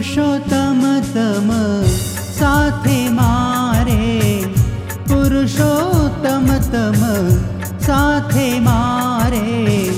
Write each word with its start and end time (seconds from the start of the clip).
पुरुषोत्तम 0.00 1.00
तम 1.14 1.48
साथे 2.32 3.08
मारे। 3.08 4.44
पुरुषोत्तम 5.08 6.46
तम 6.46 6.96
साथे 7.78 8.60
मारे। 8.60 9.90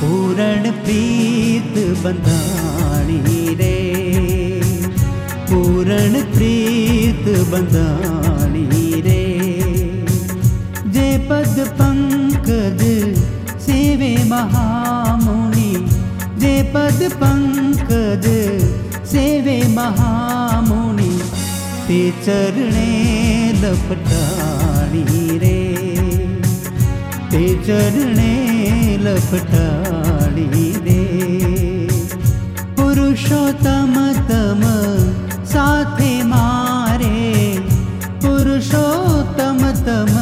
पूरण 0.00 0.70
प्रीत 0.70 1.98
बंधाणी 1.98 3.54
रे। 3.54 3.74
पूरण 5.50 6.12
प्रीत 6.12 7.38
बंधाणी 7.48 9.00
रे। 9.00 9.24
जे 10.86 11.18
पद 11.18 11.68
पंकज 11.74 12.82
सेवे 13.60 14.24
महामुनि। 14.24 15.88
जे 16.38 16.62
पद 16.62 17.10
पंकज 17.12 18.30
सेवे 19.10 19.62
महामुनि 19.68 21.20
ते 21.88 22.10
चरणे 22.10 22.90
लपटाणी 23.52 25.38
रे। 25.38 25.60
ते 27.32 27.54
चरणे 27.66 28.32
लपटाणी 29.00 30.72
रे। 30.76 31.04
पुरुषोत्तम 32.76 33.94
तम 34.30 34.62
साथे 35.44 36.22
मारे। 36.22 37.58
पुरुषोत्तम 38.24 39.58
तम 39.86 40.14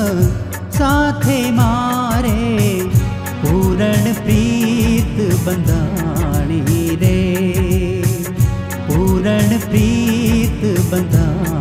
साथे 0.70 1.50
मारे। 1.50 2.80
पूरण 3.42 4.12
प्रीत 4.12 5.17
बंधाणी 5.47 5.98
बीत 9.67 10.81
बंधा। 10.92 11.58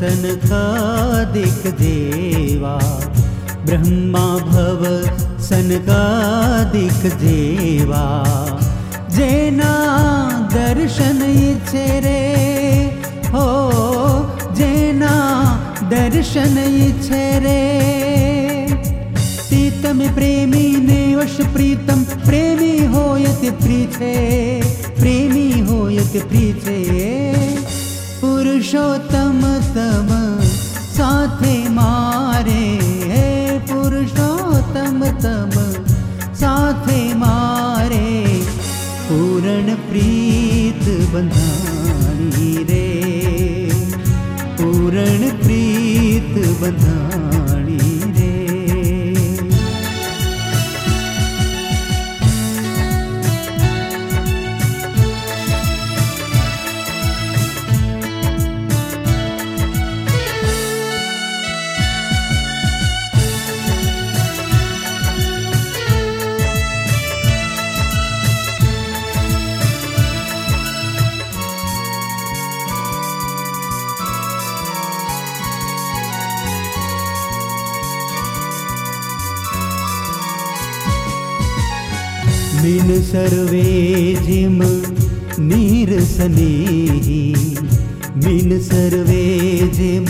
सनकादिक 0.00 1.62
देवा। 1.74 2.76
ब्रह्मा 3.66 4.26
भव 4.44 4.82
सनकादिक 5.42 7.00
देवा। 7.14 8.04
जेना 9.16 9.72
दर्शन 10.54 11.18
इच्छे 11.30 11.84
रे 12.00 12.22
हो 13.28 13.46
जेना 14.52 15.14
दर्शन 15.90 16.56
इच्छे 16.88 17.24
रे 17.38 17.60
प्रीतम 19.50 19.98
प्रेमी 20.14 20.66
ने 20.76 21.16
वश 21.16 21.36
प्रीतम, 21.52 22.04
प्रेमी 22.26 22.74
होयत 22.86 23.42
प्रीछे, 23.62 24.14
प्रेमी 25.00 25.48
होयत 25.60 26.12
प्रीछे। 26.28 26.78
पुरुषोत्तम 28.20 29.29
साथे 30.96 31.68
मारे 31.68 32.62
हे 33.10 33.58
पुरुषोत्तम 33.58 35.04
तम। 35.04 35.50
साथे 36.34 37.14
मारे 37.14 38.42
पूरण 39.08 39.74
प्रीत 39.74 41.10
बंधानी 41.14 42.56
रे। 42.56 42.88
पूरण 44.60 45.30
प्रीत 45.38 46.60
बंधानी 46.60 47.29
मिल 82.62 82.88
सर्वे 83.02 83.62
जिम 84.22 84.58
सेहि 85.42 87.34
मिल 88.24 88.50
सर्वे 88.60 89.22
जिम 89.74 90.08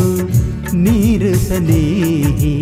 नीरसनेहि 0.75 2.55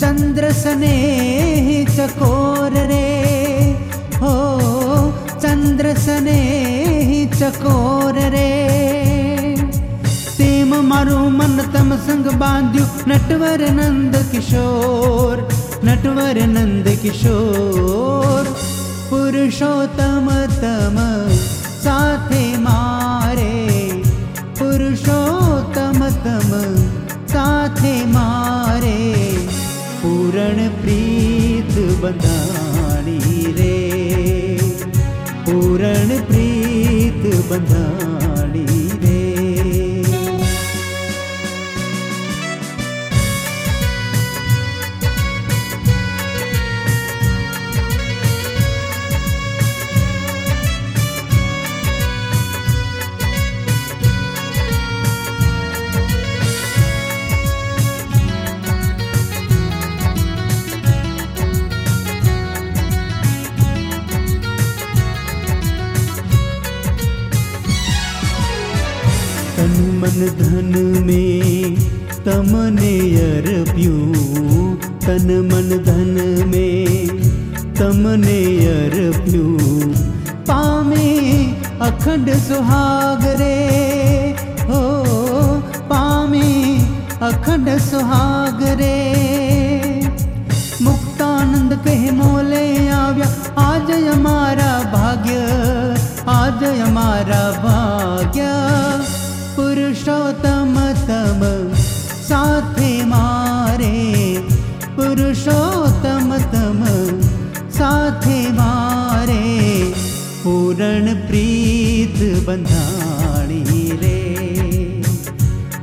चन्द्रसनेहि 0.00 1.84
चकोर 1.84 2.76
रे। 2.90 3.08
हो 4.16 4.34
चन्द्रसनेहि 5.42 7.26
चकोर 7.34 8.18
रे। 8.34 8.52
तेम 10.38 10.74
चन्द्रनेहि 10.86 11.28
मन 11.30 11.56
तम 11.74 11.96
संग 11.96 12.26
मरं 12.42 12.78
नटवर 13.08 13.70
नंद 13.70 14.16
किशोर 14.32 15.48
नटवर 15.84 16.46
नंद 16.46 16.88
किशोर। 17.02 18.63
पुरुषोत्तम 19.10 20.28
तम 20.60 20.96
साथे 21.58 22.56
मारे। 22.56 23.88
पुरुषोत्तम 24.58 26.08
तम 26.08 26.50
साथे 27.26 28.04
मारे। 28.06 29.14
पूरण 30.02 30.68
प्रीत 30.68 32.02
बता 32.02 32.44
रे। 33.58 34.58
पूरण 35.46 36.08
प्रीत 36.08 37.34
बधा 37.50 38.04
तन 69.64 69.76
मन 70.00 70.18
धन 70.38 70.72
में 71.04 71.76
तमने 72.24 72.90
प्यू। 73.64 73.92
तन, 75.06 75.28
मन 75.52 75.70
धन 75.84 76.10
में 76.48 77.08
तमने 77.74 78.40
प्यू। 79.10 79.46
पामे 80.48 81.08
अखंड 81.80 82.30
सुहाग 82.38 83.24
रे 83.40 83.56
हो, 84.68 84.82
पामे 85.92 86.52
अखंड 87.22 87.78
सुहाग 87.78 88.62
रे 88.80 89.00
मुक्तानंद 90.82 91.74
कहे 91.84 92.10
मोले 92.10 92.88
आव्या, 92.88 93.30
आज 93.58 93.90
हमारा 94.04 94.72
भाग्य, 94.92 95.40
आज 96.28 96.64
हमारा 96.80 97.42
भाग्य। 97.64 97.83
बंधाणी 112.46 113.62
रे 114.00 114.18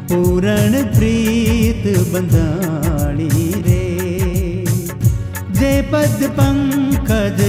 पूरण 0.10 0.74
प्रीत 0.96 1.86
बंधानी 2.14 3.30
रे 3.68 3.86
जे 5.60 5.72
पद 5.94 6.20
पंकज 6.40 7.42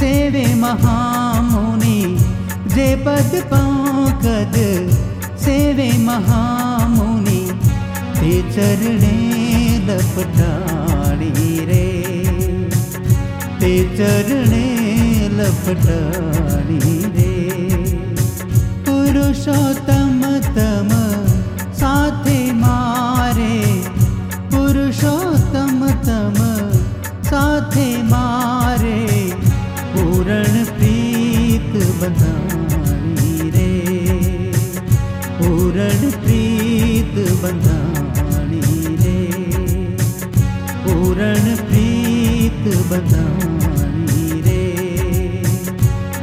सेवे 0.00 0.44
महामुनि 0.60 1.98
जे 2.74 2.88
पद 3.06 3.34
पंकज 3.52 4.58
सेवे 5.46 5.90
महामुनि 6.04 7.40
ते 8.20 8.32
चरणे 8.54 9.16
लपटाणी 9.88 11.32
रे 11.70 11.88
ते 13.60 13.72
चरणे 13.96 14.64
लपटाणी 15.38 16.78
रे 17.16 17.29
पुरुषोत्तम 19.10 20.22
तम, 20.40 20.88
साथे 21.72 22.52
मारे। 22.52 23.84
पुरुषोत्तम 24.26 25.88
तम, 25.88 26.34
साथे 27.22 28.02
मारे। 28.02 29.32
पूर्ण 29.80 30.64
प्रीत 30.64 31.86
बंधानी 32.00 33.50
रे। 33.50 33.80
पूरण 35.38 36.10
प्रीत 36.10 37.32
बंधानी 37.32 38.96
रे। 38.96 39.32
पूर्ण 40.84 41.56
प्रीत 41.56 42.76
बंधानी 42.76 44.40
रे। 44.40 44.76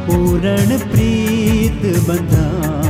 पूर्ण 0.07 0.91
प्रीत 0.91 1.26
बंधानी 1.66 2.85